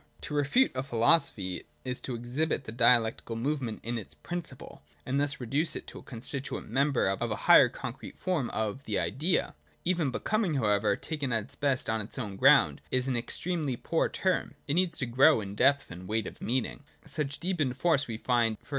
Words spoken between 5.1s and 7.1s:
thus reduce it I to a constituent member